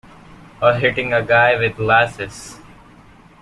Or 0.63 0.73
hitting 0.73 1.13
a 1.13 1.21
guy 1.21 1.55
with 1.59 1.77
glasses. 1.77 2.57